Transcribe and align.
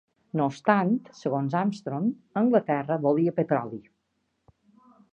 No 0.39 0.45
obstant, 0.51 0.93
segons 1.19 1.57
Armstrong, 1.61 2.09
Anglaterra 2.43 3.01
volia 3.07 3.37
petroli. 3.41 3.83